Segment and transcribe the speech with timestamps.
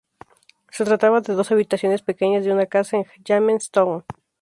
[0.71, 4.03] Se trataba de dos habitaciones pequeñas de una casa en Jamestown.